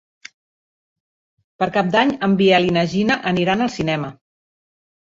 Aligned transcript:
Per 1.61 1.69
Cap 1.77 1.91
d'Any 1.97 2.15
en 2.29 2.35
Biel 2.43 2.69
i 2.71 2.75
na 2.81 2.87
Gina 2.97 3.21
aniran 3.35 3.67
al 3.69 3.75
cinema. 3.79 4.15